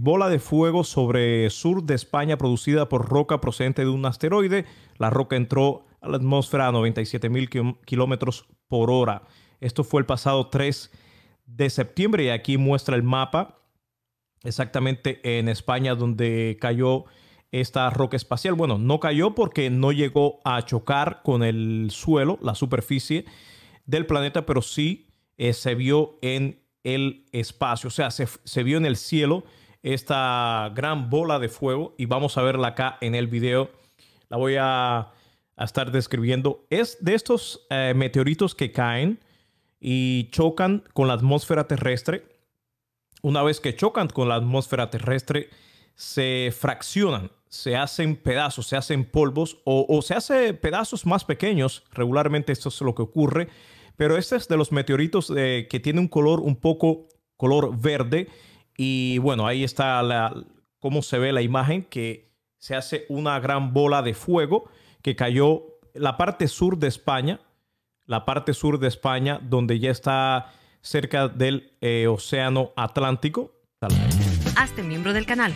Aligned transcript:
bola 0.00 0.28
de 0.28 0.38
fuego 0.38 0.84
sobre 0.84 1.50
sur 1.50 1.82
de 1.82 1.94
España 1.94 2.38
producida 2.38 2.88
por 2.88 3.08
roca 3.08 3.40
procedente 3.40 3.82
de 3.82 3.90
un 3.90 4.04
asteroide. 4.06 4.64
La 4.96 5.10
roca 5.10 5.36
entró 5.36 5.84
a 6.00 6.08
la 6.08 6.16
atmósfera 6.16 6.68
a 6.68 6.72
97 6.72 7.28
mil 7.28 7.48
kilómetros 7.84 8.46
por 8.68 8.90
hora. 8.90 9.22
Esto 9.60 9.84
fue 9.84 10.00
el 10.00 10.06
pasado 10.06 10.48
3 10.48 10.90
de 11.46 11.70
septiembre 11.70 12.24
y 12.24 12.28
aquí 12.28 12.58
muestra 12.58 12.96
el 12.96 13.02
mapa 13.02 13.58
exactamente 14.44 15.38
en 15.38 15.48
España 15.48 15.94
donde 15.94 16.56
cayó 16.60 17.04
esta 17.50 17.90
roca 17.90 18.16
espacial. 18.16 18.54
Bueno, 18.54 18.78
no 18.78 19.00
cayó 19.00 19.34
porque 19.34 19.70
no 19.70 19.92
llegó 19.92 20.40
a 20.44 20.64
chocar 20.64 21.22
con 21.22 21.42
el 21.42 21.88
suelo, 21.90 22.38
la 22.42 22.54
superficie 22.54 23.24
del 23.86 24.06
planeta, 24.06 24.46
pero 24.46 24.62
sí 24.62 25.08
eh, 25.38 25.52
se 25.52 25.74
vio 25.74 26.18
en 26.20 26.62
el 26.84 27.26
espacio, 27.32 27.88
o 27.88 27.90
sea, 27.90 28.10
se, 28.10 28.62
vio 28.62 28.78
en 28.78 28.86
el 28.86 28.96
cielo 28.96 29.44
esta 29.82 30.70
gran 30.74 31.10
bola 31.10 31.38
de 31.38 31.48
fuego 31.48 31.94
y 31.98 32.06
vamos 32.06 32.36
a 32.36 32.42
verla 32.42 32.68
acá 32.68 32.98
en 33.00 33.14
el 33.14 33.26
video. 33.26 33.70
La 34.28 34.36
voy 34.36 34.56
a, 34.58 35.12
estar 35.56 35.90
describiendo. 35.90 36.66
Es 36.70 37.04
de 37.04 37.14
estos 37.14 37.66
eh, 37.70 37.92
meteoritos 37.96 38.54
que 38.54 38.70
caen 38.70 39.18
y 39.80 40.30
chocan 40.30 40.84
con 40.94 41.08
la 41.08 41.14
atmósfera 41.14 41.66
terrestre. 41.66 42.26
Una 43.22 43.42
vez 43.42 43.60
que 43.60 43.74
chocan 43.74 44.06
con 44.08 44.28
la 44.28 44.36
atmósfera 44.36 44.90
terrestre, 44.90 45.50
se 45.96 46.54
fraccionan, 46.56 47.32
se 47.48 47.76
hacen 47.76 48.14
pedazos, 48.14 48.68
se 48.68 48.76
hacen 48.76 49.04
polvos 49.04 49.58
o, 49.64 50.00
se 50.02 50.14
hace 50.14 50.54
pedazos 50.54 51.06
más 51.06 51.24
pequeños. 51.24 51.82
Regularmente 51.92 52.52
esto 52.52 52.68
es 52.68 52.80
lo 52.80 52.94
que 52.94 53.02
ocurre. 53.02 53.48
Pero 53.96 54.16
este 54.16 54.36
es 54.36 54.46
de 54.46 54.56
los 54.56 54.70
meteoritos 54.70 55.32
eh, 55.36 55.66
que 55.68 55.80
tiene 55.80 55.98
un 55.98 56.06
color 56.06 56.38
un 56.38 56.54
poco 56.54 57.08
color 57.36 57.76
verde. 57.76 58.28
Y 58.78 59.18
bueno, 59.18 59.46
ahí 59.46 59.64
está 59.64 60.02
la, 60.02 60.34
cómo 60.78 61.02
se 61.02 61.18
ve 61.18 61.32
la 61.32 61.42
imagen 61.42 61.82
que 61.82 62.32
se 62.56 62.74
hace 62.74 63.04
una 63.10 63.38
gran 63.40 63.74
bola 63.74 64.00
de 64.00 64.14
fuego 64.14 64.70
que 65.02 65.14
cayó 65.14 65.78
la 65.92 66.16
parte 66.16 66.48
sur 66.48 66.78
de 66.78 66.88
España, 66.88 67.40
la 68.06 68.24
parte 68.24 68.54
sur 68.54 68.78
de 68.78 68.88
España, 68.88 69.38
donde 69.42 69.78
ya 69.78 69.90
está 69.90 70.54
cerca 70.80 71.28
del 71.28 71.76
eh, 71.82 72.06
Océano 72.06 72.72
Atlántico. 72.76 73.52
Hazte 74.56 74.82
miembro 74.82 75.12
del 75.12 75.26
canal. 75.26 75.52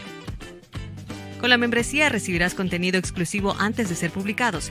Con 1.41 1.48
la 1.48 1.57
membresía 1.57 2.11
recibirás 2.11 2.55
contenido 2.55 2.98
exclusivo 2.98 3.55
antes 3.59 3.89
de 3.89 3.95
ser 3.95 4.11
publicados 4.11 4.70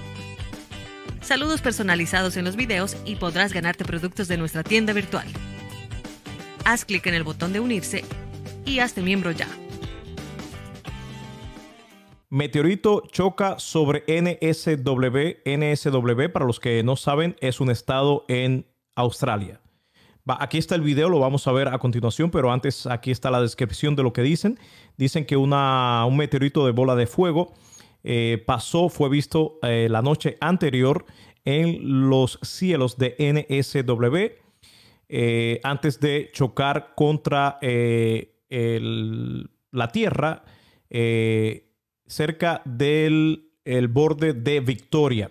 saludos 1.31 1.61
personalizados 1.61 2.36
en 2.36 2.43
los 2.43 2.58
videos 2.58 2.97
y 3.05 3.15
podrás 3.15 3.53
ganarte 3.53 3.86
productos 3.86 4.27
de 4.27 4.36
nuestra 4.36 4.63
tienda 4.63 4.91
virtual. 4.91 5.25
Haz 6.65 6.83
clic 6.83 7.08
en 7.08 7.13
el 7.13 7.23
botón 7.23 7.53
de 7.53 7.61
unirse 7.61 8.03
y 8.66 8.80
hazte 8.80 9.02
miembro 9.02 9.31
ya. 9.31 9.48
Meteorito 12.31 13.04
choca 13.12 13.59
sobre 13.59 14.06
NSW. 14.08 15.42
NSW, 15.45 16.31
para 16.31 16.45
los 16.45 16.62
que 16.62 16.82
no 16.82 16.95
saben, 16.95 17.36
es 17.42 17.59
un 17.59 17.70
estado 17.70 18.23
en 18.30 18.66
Australia. 18.95 19.59
aquí 20.26 20.58
está 20.58 20.76
el 20.76 20.82
video, 20.82 21.09
lo 21.09 21.20
vamos 21.20 21.45
a 21.48 21.52
ver 21.52 21.67
a 21.67 21.78
continuación, 21.78 22.32
pero 22.32 22.54
antes 22.54 22.86
aquí 22.88 23.12
está 23.12 23.32
la 23.32 23.42
descripción 23.42 23.98
de 23.98 24.04
lo 24.04 24.14
que 24.14 24.22
dicen. 24.22 24.58
Dicen 24.95 25.26
que 25.26 25.36
una, 25.36 26.06
un 26.06 26.16
meteorito 26.16 26.66
de 26.66 26.72
bola 26.72 26.95
de 26.95 27.06
fuego 27.06 27.54
eh, 28.06 28.42
pasó, 28.48 28.88
fue 28.88 29.09
visto 29.09 29.59
eh, 29.62 29.88
la 29.89 30.02
noche 30.02 30.38
anterior 30.39 31.06
en 31.44 32.09
los 32.09 32.39
cielos 32.44 32.98
de 32.98 33.16
NSW 33.20 34.39
eh, 35.09 35.59
antes 35.64 36.00
de 36.00 36.30
chocar 36.32 36.94
contra 36.95 37.59
la 38.52 39.88
Tierra 39.88 40.44
cerca 42.05 42.61
del 42.66 43.52
borde 43.89 44.33
de 44.33 44.59
Victoria. 44.59 45.30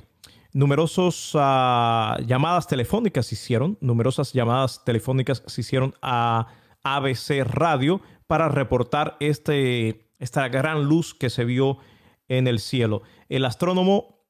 Numerosas 0.52 1.32
ah, 1.34 2.18
llamadas 2.26 2.66
telefónicas 2.66 3.26
se 3.26 3.36
hicieron, 3.36 3.78
numerosas 3.80 4.32
llamadas 4.32 4.84
telefónicas 4.84 5.44
se 5.46 5.60
hicieron 5.60 5.94
a 6.02 6.48
ABC 6.82 7.44
Radio 7.44 8.00
para 8.26 8.48
reportar 8.48 9.16
este, 9.20 10.10
esta 10.18 10.48
gran 10.48 10.84
luz 10.84 11.14
que 11.14 11.30
se 11.30 11.44
vio 11.44 11.78
en 12.28 12.48
el 12.48 12.58
cielo. 12.58 13.02
El 13.28 13.44
astrónomo 13.44 14.24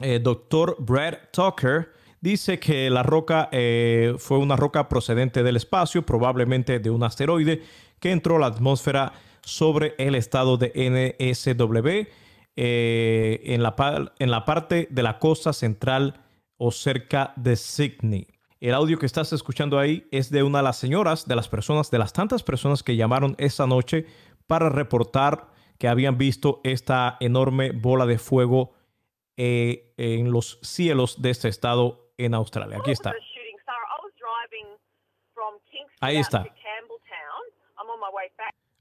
eh, 0.00 0.18
Dr. 0.18 0.76
Brad 0.80 1.14
Tucker 1.32 1.92
dice 2.24 2.58
que 2.58 2.88
la 2.88 3.02
roca 3.02 3.50
eh, 3.52 4.14
fue 4.16 4.38
una 4.38 4.56
roca 4.56 4.88
procedente 4.88 5.42
del 5.42 5.56
espacio, 5.56 6.06
probablemente 6.06 6.78
de 6.78 6.88
un 6.88 7.02
asteroide 7.02 7.62
que 8.00 8.12
entró 8.12 8.36
a 8.36 8.38
la 8.38 8.46
atmósfera 8.46 9.12
sobre 9.42 9.94
el 9.98 10.14
estado 10.14 10.56
de 10.56 10.72
NSW 10.74 12.08
eh, 12.56 13.40
en, 13.44 13.62
la, 13.62 13.74
en 14.18 14.30
la 14.30 14.46
parte 14.46 14.88
de 14.90 15.02
la 15.02 15.18
costa 15.18 15.52
central 15.52 16.24
o 16.56 16.70
cerca 16.72 17.34
de 17.36 17.56
Sydney. 17.56 18.26
El 18.58 18.72
audio 18.72 18.98
que 18.98 19.04
estás 19.04 19.34
escuchando 19.34 19.78
ahí 19.78 20.08
es 20.10 20.30
de 20.30 20.42
una 20.42 20.60
de 20.60 20.64
las 20.64 20.78
señoras, 20.78 21.28
de 21.28 21.36
las 21.36 21.48
personas, 21.48 21.90
de 21.90 21.98
las 21.98 22.14
tantas 22.14 22.42
personas 22.42 22.82
que 22.82 22.96
llamaron 22.96 23.34
esa 23.36 23.66
noche 23.66 24.06
para 24.46 24.70
reportar 24.70 25.48
que 25.76 25.88
habían 25.88 26.16
visto 26.16 26.62
esta 26.64 27.18
enorme 27.20 27.72
bola 27.72 28.06
de 28.06 28.16
fuego 28.16 28.72
eh, 29.36 29.92
en 29.98 30.32
los 30.32 30.58
cielos 30.62 31.20
de 31.20 31.28
este 31.28 31.48
estado 31.48 32.03
en 32.16 32.34
Australia. 32.34 32.78
Aquí 32.78 32.90
está. 32.90 33.14
Ahí 36.00 36.16
está. 36.18 36.44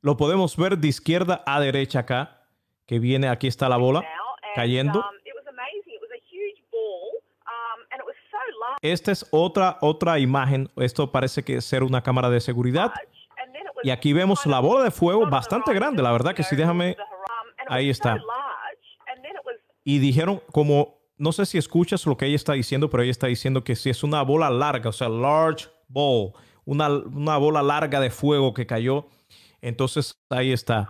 Lo 0.01 0.17
podemos 0.17 0.57
ver 0.57 0.77
de 0.77 0.87
izquierda 0.87 1.43
a 1.45 1.59
derecha 1.59 1.99
acá, 1.99 2.41
que 2.85 2.99
viene, 2.99 3.29
aquí 3.29 3.47
está 3.47 3.69
la 3.69 3.77
bola 3.77 4.03
cayendo. 4.53 4.99
Um, 4.99 5.05
um, 7.45 7.81
Esta 8.81 9.11
es 9.11 9.25
otra, 9.31 9.77
otra 9.81 10.19
imagen. 10.19 10.69
Esto 10.75 11.11
parece 11.11 11.43
que 11.43 11.61
ser 11.61 11.83
una 11.83 12.01
cámara 12.03 12.29
de 12.29 12.41
seguridad. 12.41 12.91
Y 13.83 13.91
aquí 13.91 14.13
vemos 14.13 14.45
la 14.45 14.59
bola 14.59 14.83
de 14.83 14.91
fuego 14.91 15.25
bastante 15.29 15.73
grande, 15.73 16.03
la 16.03 16.11
verdad 16.11 16.35
que 16.35 16.43
sí, 16.43 16.55
déjame... 16.55 16.97
Ahí 17.67 17.89
está. 17.89 18.17
Y 19.85 19.99
dijeron 19.99 20.41
como, 20.51 20.92
no 21.17 21.31
sé 21.31 21.45
si 21.45 21.57
escuchas 21.57 22.05
lo 22.05 22.17
que 22.17 22.25
ella 22.25 22.35
está 22.35 22.53
diciendo, 22.53 22.89
pero 22.89 23.03
ella 23.03 23.11
está 23.11 23.27
diciendo 23.27 23.63
que 23.63 23.75
si 23.75 23.89
es 23.89 24.03
una 24.03 24.21
bola 24.23 24.49
larga, 24.49 24.89
o 24.89 24.93
sea, 24.93 25.09
large 25.09 25.69
ball, 25.87 26.33
una, 26.65 26.89
una 26.89 27.37
bola 27.37 27.61
larga 27.61 27.99
de 27.99 28.09
fuego 28.09 28.53
que 28.53 28.65
cayó. 28.65 29.07
Entonces 29.61 30.13
ahí 30.29 30.51
está. 30.51 30.89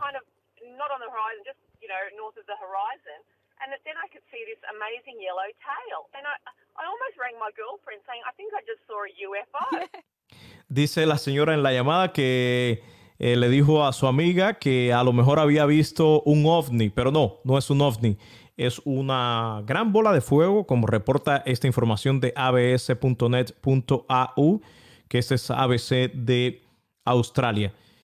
And 3.63 3.71
then 3.85 3.95
I 3.95 4.11
could 4.11 4.23
see 4.29 4.43
this 4.43 4.59
amazing 4.75 5.23
yellow 5.23 5.47
tail. 5.63 6.11
And 6.11 6.27
I, 6.27 6.35
I 6.75 6.83
almost 6.83 7.15
rang 7.15 7.39
my 7.39 7.51
girlfriend 7.55 8.03
saying, 8.03 8.19
I 8.27 8.35
think 8.35 8.51
I 8.51 8.59
just 8.67 8.83
saw 8.85 9.07
a 9.07 9.11
UFO. 9.15 9.63
Dice 10.67 11.05
la 11.05 11.17
señora 11.17 11.53
en 11.53 11.63
la 11.63 11.71
llamada 11.71 12.11
que 12.11 12.83
eh, 13.19 13.35
le 13.35 13.47
dijo 13.47 13.85
a 13.85 13.93
su 13.93 14.07
amiga 14.07 14.55
que 14.55 14.91
a 14.91 15.03
lo 15.03 15.13
mejor 15.13 15.39
había 15.39 15.65
visto 15.65 16.21
un 16.23 16.45
ovni, 16.45 16.89
pero 16.89 17.11
no, 17.11 17.39
no 17.43 17.57
es 17.57 17.69
un 17.69 17.81
ovni. 17.81 18.17
Es 18.55 18.81
una 18.85 19.63
gran 19.65 19.91
bola 19.93 20.11
de 20.13 20.21
fuego, 20.21 20.65
como 20.67 20.87
reporta 20.87 21.37
esta 21.45 21.67
información 21.67 22.19
de 22.19 22.33
abs.net.au, 22.35 23.01
que 25.07 25.17
este 25.17 25.35
es 25.35 25.49
ABC 25.49 26.11
de 26.13 26.61
Australia. 27.05 27.73